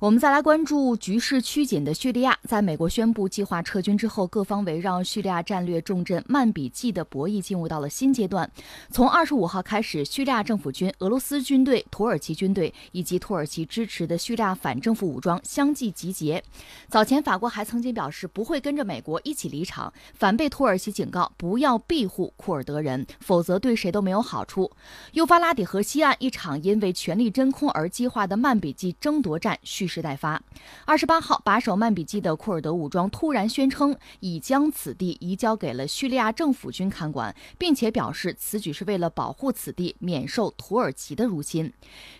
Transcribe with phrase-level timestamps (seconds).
[0.00, 2.38] 我们再来关注局势趋紧的叙利亚。
[2.44, 8.48] 在美国宣布计划撤军之后，各方围绕叙利亚战略重镇曼比季的博弈进入到了新阶段。
[8.92, 16.40] 从二十五号开始，叙利亚政府军、俄罗斯军队、土耳其军队以及土耳其支持的叙利亚反政府武装相继集结。
[16.88, 24.70] 早前，法国还曾经表示不会跟着美国一起离场，反被土耳其警告不要庇护库尔德人，否则对谁都没有好处。
[25.14, 30.40] 幼发拉底河西岸一场因为权力真空而激化的曼比季争夺战蓄蓄势待发。
[30.84, 41.72] 二十八号，把守曼比季的库尔德武装突然宣称已将此地移交给了叙利亚政府军看管，并且表示此举是为了保护此地免受土耳其的入侵。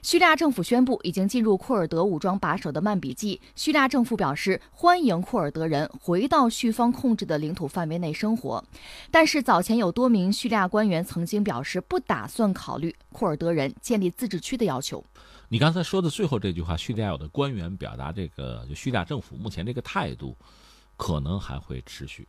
[0.03, 3.39] 叙利亚政府宣布已经进入库尔德武装把守的曼比季。
[3.55, 8.65] 叙利亚政府表示欢迎库尔德人回到叙方控制的领土范围内生活，
[9.11, 15.05] 但是早前有多名叙利亚官员曾经表示不打算考虑库尔德人建立自治区的要求。
[15.51, 20.37] 你刚才说的最后这句话，叙利亚有的官员表达这个，就叙利亚政府目前这个态度，
[20.99, 22.29] 可能还会持续，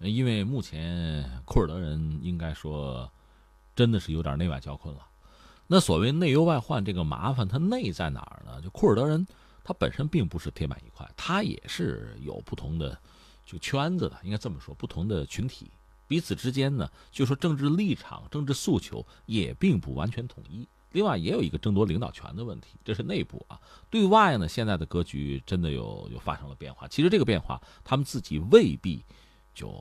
[0.00, 3.10] 因为目前库尔德人应该说，
[3.74, 5.06] 真的是有点内外交困了。
[5.66, 8.60] 那所谓内忧外患这个麻烦，它内在哪儿呢？
[8.60, 9.26] 就库尔德人
[9.64, 12.98] 他本身并不是铁板一块，他也是有不同的
[13.46, 15.70] 这个圈子的，应该这么说，不同的群体
[16.06, 20.68] 彼此之间呢，就说政治立场、政治诉求也并不完全统一。
[20.92, 23.60] 另外也有一个争夺领导权的问题，这是内部啊。
[23.90, 26.88] 对外呢，现在的格局真的有有发生了变化。
[26.88, 29.04] 其实这个变化，他们自己未必
[29.54, 29.72] 就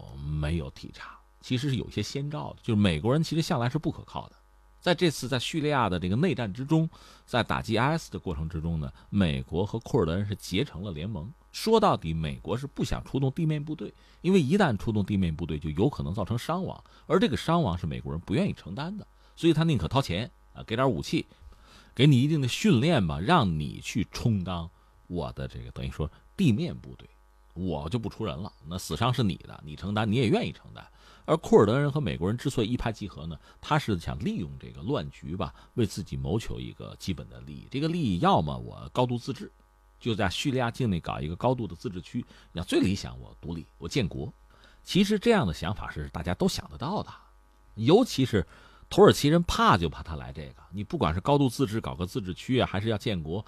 [0.42, 2.60] 没有体察，其实是有些先兆的。
[2.62, 4.36] 就是美国人其实向来是不可靠的，
[4.80, 6.90] 在这次在叙利亚的这个内战之中，
[7.26, 11.32] 在打击 IS 的过程之中呢，美国和库尔德人是结成了联盟。
[11.52, 13.92] 说到底，美国是不想出动地面部队，
[14.22, 20.30] 因为一旦出动地面部队，就有可能造成伤亡，而这个伤亡是美国人不愿意承担的，所以他宁可掏钱。
[20.58, 21.26] 啊，给点武器，
[21.94, 24.70] 给你一定的训练吧，让你去充当
[25.06, 27.08] 我的这个等于说地面部队，
[27.54, 28.52] 我就不出人了。
[28.68, 30.86] 那死伤是你的，你承担，你也愿意承担。
[31.26, 37.68] 而库尔德人和美国人之所以一拍即合呢，他是想利用这个乱局吧，为自己谋求一个基本的利益。
[37.70, 39.52] 这个利益要么我高度自治，
[40.00, 42.22] 就在叙利亚境内搞一个高度的自治区；
[42.54, 44.32] 要最理想我独立，我建国。
[44.84, 47.12] 其实这样的想法是大家都想得到的，
[47.76, 48.46] 尤其是。
[48.90, 53.46] 土耳其人怕就怕他来这个，你不管是高度自治搞个自治区啊，还是要建国，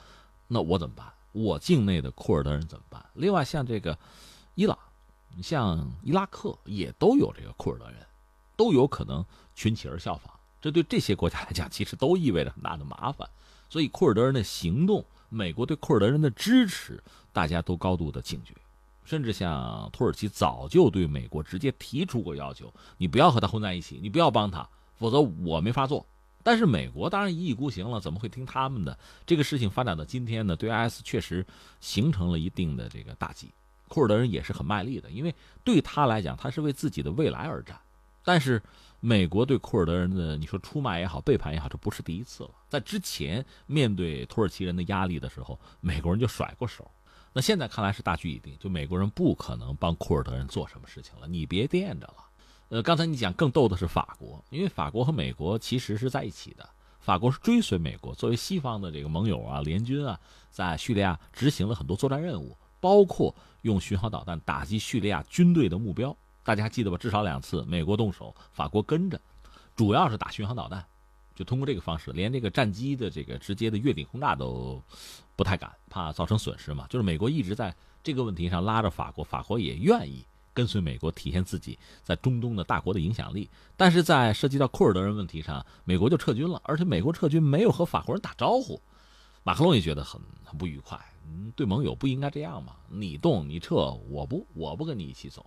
[0.47, 1.07] 那我怎么办？
[1.31, 3.03] 我境内的库尔德人怎么办？
[3.13, 3.97] 另外像这个
[4.55, 4.77] 伊朗，
[5.41, 8.05] 像伊拉克也都有这个库尔德人，
[8.57, 9.23] 都有可能
[9.55, 10.33] 群起而效仿。
[10.59, 13.29] 这对这些国家来讲，其实都意味着很大的麻烦。
[13.69, 17.01] 所以库尔德人的行动，美国对库尔德人的支持，
[17.31, 18.53] 大家都高度的警觉。
[19.05, 24.67] 甚至像土耳其早就对美国直接提出过要求：你不要和他混在一起，你不要帮他。
[24.99, 26.05] 否则我没法做，
[26.43, 28.95] 但是美国当然一意孤行了，怎么会听他们的？
[29.25, 31.45] 这个事情发展到今天呢，对 IS 确实
[31.79, 33.49] 形成了一定的这个打击。
[33.87, 35.33] 库尔德人也是很卖力的，因为
[35.63, 37.75] 对他来讲，他是为自己的未来而战。
[38.23, 38.61] 但是
[38.99, 42.51] 美国对库尔德人的，你说出卖也好，背叛也好，这不是第一次了。
[42.67, 46.89] 在之前面对土耳其人的压力的时候，美国人就甩过手。
[47.33, 52.28] 那现在看来是大局已定，就美国人不可能帮库尔德人做什么事情了，你别惦着了。
[52.69, 56.69] 呃，刚才你讲更逗的是法国，因为法国和美国其实是在一起的。
[56.99, 60.19] 法国是追随美国作为西方的这个盟友啊、联军啊，
[60.51, 66.15] 在叙利亚执行了很多作战任务，包括用巡航导弹打击叙利亚军队的目标。
[66.43, 66.97] 大家还记得吧？
[66.97, 69.19] 至少两次，美国动手，法国跟着，
[69.75, 70.85] 主要是打巡航导弹，
[71.33, 74.79] 就通过这个方式，连这个战机的这个直接的越顶轰炸都
[75.35, 76.85] 不太敢，怕造成损失嘛。
[76.87, 80.23] 就是美国一直在这个问题上拉着法国，法国也愿意。
[80.53, 88.81] 跟随美国体现自己在中东的大国的影响力，但是在涉及到库尔德人问题上，美国就撤军了，而且美国撤军没有和法国人打招呼，
[89.43, 90.99] 马克龙也觉得很很不愉快。
[91.55, 92.75] 对盟友不应该这样吗？
[92.89, 95.45] 你动你撤，我不我不跟你一起走。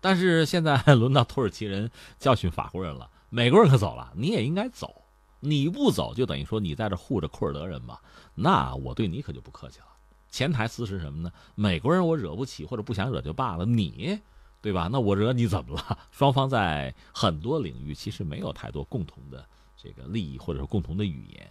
[0.00, 5.02] 但是现在轮到土耳其人教训法国人了，美国人可走了，你也应该走。
[5.40, 7.98] 你不走，就等于说你在这护着库尔德人嘛，
[8.34, 9.86] 那我对你可就不客气了。
[10.28, 11.32] 潜台词是什么呢？
[11.54, 14.20] 美国人我惹不起或者不想惹就罢了，你。
[14.62, 14.88] 对吧？
[14.90, 15.98] 那我惹你怎么了？
[16.12, 19.44] 双方在很多领域其实没有太多共同的
[19.76, 21.50] 这个利益，或者说共同的语言，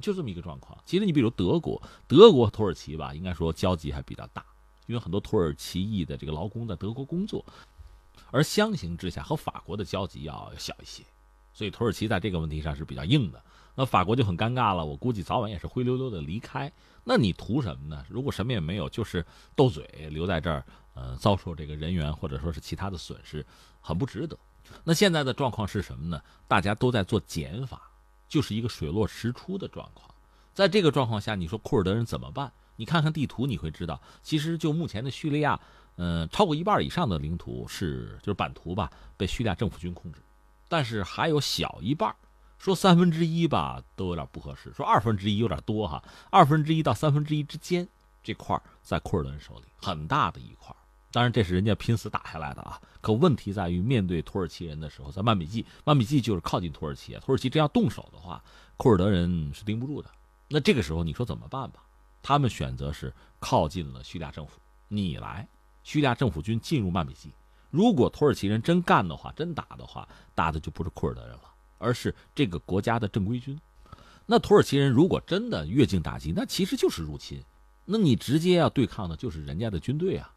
[0.00, 0.78] 就这么一个状况。
[0.86, 4.44] 其实你比如德国，德国和土耳其吧，应该说交集还比较大，
[4.86, 7.44] 因为很多土耳其裔的这个劳工在德国工作，
[8.30, 11.02] 而相形之下和法国的交集要小一些，
[11.52, 13.42] 所以土耳其在这个问题上是比较硬的。
[13.74, 16.72] 那法国就很尴尬了，我估计早晚也是灰溜溜的离开。
[17.02, 18.04] 那你图什么呢？
[18.08, 20.64] 如果什么也没有，就是斗嘴留在这儿。
[20.94, 23.44] 呃，遭受这个人员或者说是其他的损失，
[23.80, 24.38] 很不值得。
[24.82, 26.20] 那现在的状况是什么呢？
[26.48, 27.82] 大家都在做减法，
[28.28, 30.08] 就是一个水落石出的状况。
[30.54, 32.52] 在这个状况下，你说库尔德人怎么办？
[32.76, 35.60] 你看看地图，你会知道，其实就目前的叙利亚，
[35.96, 40.20] 嗯，超过一半以上的领土是就是版图吧，被叙利亚政府军控制，
[40.68, 42.14] 但是还有小一半，
[42.58, 47.86] 说三分之一吧都有点不合适，说二分之一有点多哈，二分之一到三分之一之间
[48.22, 50.74] 这块在库尔德人手里，很大的一块。
[51.14, 52.80] 当然，这是人家拼死打下来的啊！
[53.00, 57.22] 可问题在于，面对土耳其人的时候，在曼比季，曼比季就是靠近土耳其啊。
[57.24, 58.42] 土耳其真要动手的话，
[58.76, 60.10] 库尔德人是盯不住的。
[60.48, 61.84] 那这个时候，你说怎么办吧？
[62.20, 64.58] 他们选择是靠近了叙利亚政府，
[64.88, 65.46] 你来，
[65.84, 67.30] 叙利亚政府军进入曼比季。
[67.70, 71.42] 如果土耳其人真干的话，真打的话，打的就不是库尔德人了，
[71.78, 73.56] 而是这个国家的正规军。
[74.26, 77.40] 那土耳其人如果真的越境打击，那其实就是入侵。
[77.84, 80.33] 那你直接要对抗的就是人家的军队啊。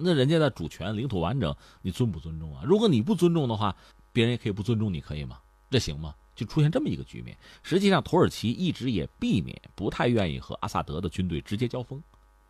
[0.00, 2.62] 那人家的主权、领土完整，你尊不尊重啊？
[2.64, 3.74] 如果你不尊重的话，
[4.12, 5.38] 别人也可以不尊重你，可以吗？
[5.70, 6.14] 这行吗？
[6.34, 7.36] 就出现这么一个局面。
[7.64, 12.00] 实际上，土耳其一直也避免、不太愿意和阿萨德的军队直接交锋，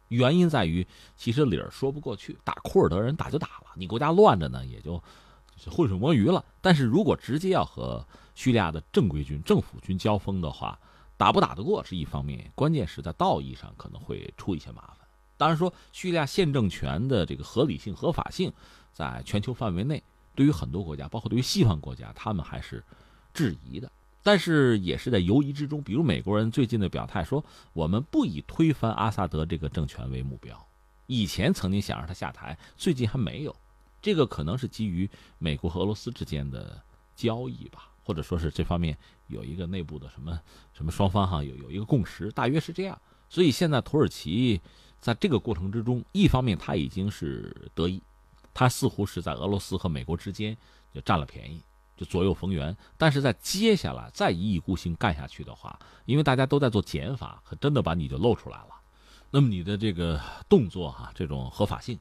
[0.08, 0.86] 原因在于，
[1.16, 5.02] 其实理儿说不过去，打库尔德人打就打了，你国家乱着呢，也就
[5.70, 6.44] 浑水摸鱼了。
[6.60, 10.78] 但是如果直接要和叙利亚的正规军、政府军交锋的话，
[11.16, 15.07] 打不打得过是一方面，关键是在道义上可能会出一些麻烦。
[15.38, 18.52] 当然说，叙利亚现政权的这个合理性、合法性，
[18.92, 20.02] 在全球范围内，
[20.34, 22.84] 对于很多国家，包括对于西方国家，他们还是
[23.32, 23.90] 质疑的。
[24.20, 25.80] 但是也是在犹疑之中。
[25.80, 27.42] 比如美国人最近的表态说，
[27.72, 30.66] 我们不以推翻阿萨德这个政权为目标。
[31.06, 33.54] 以前曾经想让他下台，最近还没有。
[34.02, 35.08] 这个可能是基于
[35.38, 36.82] 美国和俄罗斯之间的
[37.14, 38.98] 交易吧，或者说是这方面
[39.28, 40.38] 有一个内部的什么
[40.74, 43.00] 什么双方哈有有一个共识，大约是这样。
[43.30, 44.60] 所以现在土耳其。
[45.00, 48.02] 在这个过程之中，一方面他已经是得意，
[48.52, 50.56] 他似乎是在俄罗斯和美国之间
[50.92, 51.62] 就占了便宜，
[51.96, 52.76] 就左右逢源。
[52.96, 58.70] 但是在接下来再一意孤行干下去的话，因为大家都在做减法，可真的把你就露出来了，
[59.30, 61.98] 那么你的这个动作哈，这种合法性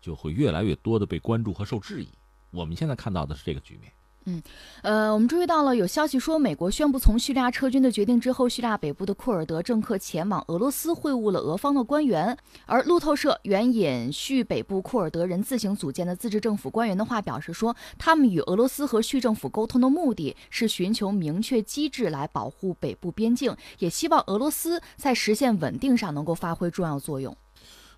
[0.00, 2.08] 就会越来越多的被关注和受质疑。
[2.50, 3.90] 我们现在看到的是这个局面。
[4.26, 4.42] 嗯，
[4.80, 12.34] 呃，我们注意到了有消息说，美国宣布从叙利亚撤军的决定之后，叙利亚北部的库尔德政客前往俄罗斯会晤了俄方的官员。
[12.64, 27.36] 而路透社援引叙北部库尔德人自行组建的自治政府官员的话表示说，他们与俄罗斯和叙政府沟通的目的是寻求明确机制来保护北部边境，也希望俄罗斯在实现稳定上能够发挥重要作用。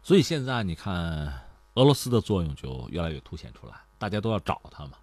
[0.02, 0.92] 所以现在你看，
[1.74, 4.94] 俄罗斯的作用就越来越凸显出来，大家都要找他嘛。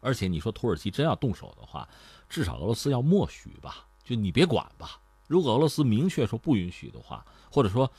[0.00, 1.88] 而且你说土耳其真要动手的话，
[2.28, 3.86] 至少俄罗斯要默许吧？
[4.04, 5.00] 就你别管吧。
[5.26, 7.90] 如果俄罗斯明确说不允许的话，或者说，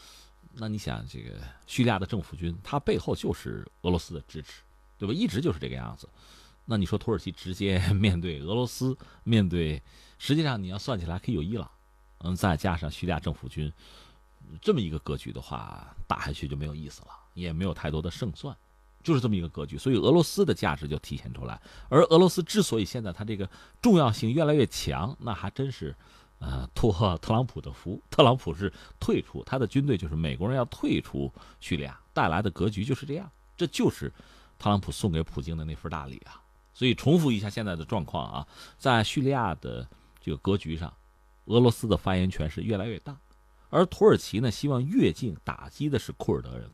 [0.54, 1.36] 那你想这个
[1.68, 4.64] 叙利亚的政府军，它背后就是俄罗斯的支持，
[4.98, 5.14] 对吧？
[5.14, 6.10] 一直就是这个样子。
[6.66, 9.82] 那你说土耳其直接面对俄罗斯，面对，
[10.18, 11.70] 实际上你要算起来可以有伊朗，
[12.20, 13.72] 嗯，再加上叙利亚政府军，
[14.62, 18.56] 这么一个格局的话，打下去就没有意思了，也没有太多的胜算。
[19.04, 21.60] 就是这么一个格局，所以俄罗斯的价值就体现出来。
[21.90, 23.50] 而俄罗斯之所以现在它这个
[23.82, 25.96] 重要性越来越强，那还真是，
[26.40, 28.02] 呃，托特朗普的福。
[28.10, 33.30] 特朗普是退出，他的军队就是美国人要退出叙利亚带来的格局就是这样。
[33.58, 34.12] 这就是
[34.58, 36.42] 特朗普送给普京的那份大礼啊！
[36.74, 38.48] 所以重复一下现在的状况啊，
[38.78, 39.86] 在叙利亚的
[40.22, 40.94] 这个格局上，
[41.46, 43.18] 俄罗斯的发言权是越来越大，
[43.70, 46.70] 而土耳其呢，希望越境打击的是库尔德人。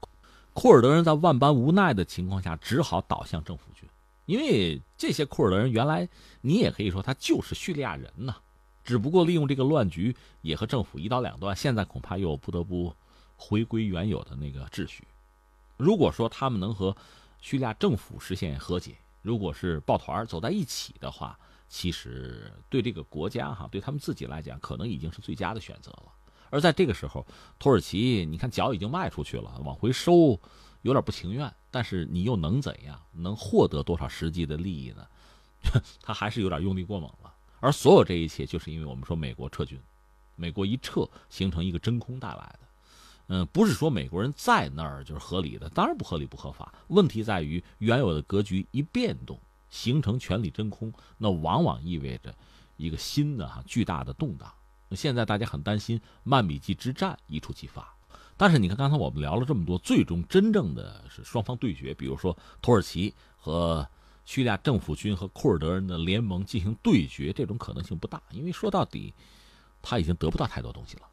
[0.55, 3.87] 库尔德人在万般无奈的情况下，只好倒向政府军，
[4.25, 6.07] 因为这些库尔德人原来
[6.39, 8.37] 你也可以说他就是叙利亚人呐，
[8.81, 12.95] 只不过利用这个乱局也和政府一刀两断，现在恐怕又不得不
[13.35, 15.03] 回归原有的那个秩序。
[15.75, 16.95] 如果说他们能和
[17.41, 26.13] 叙利亚政府实现和解，如果是抱团走在一起的话，其实对这个国家哈，对他们自己来讲，可能已经是最佳的选择了。
[26.49, 27.25] 而在这个时候，
[27.59, 30.39] 土耳其，你看脚已经迈出去了，往回收，
[30.83, 31.51] 有点不情愿。
[31.71, 32.99] 但是你又能怎样？
[33.11, 35.05] 能获得多少实际的利益呢？
[36.01, 37.33] 他还是有点用力过猛了。
[37.59, 39.79] 而所有这一切，就是因为我们说美国撤军，
[40.35, 42.59] 美国一撤，形成一个真空带来的。
[43.27, 46.71] 嗯，不是说美国人在那儿就是合理的，当然不合理不合法。
[46.89, 52.33] 问题在于原有的格局一变动，形成权力真空，那往往意味着
[52.77, 54.53] 一个新的哈巨大的动荡。
[54.95, 57.93] 现在大家很担心曼比季之战一触即发，
[58.37, 63.87] 但是你看刚才我们聊了这么多，最终真正的是双方对决，比如说土耳其和
[64.25, 69.13] 叙利亚政府军和库尔德人的联盟进行对决，这种可能性不大，因为说到底，
[69.81, 71.03] 他已经得不到太多东西了。